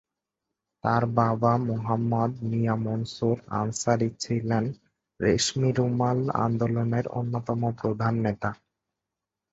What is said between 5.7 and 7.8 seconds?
রুমাল আন্দোলনের অন্যতম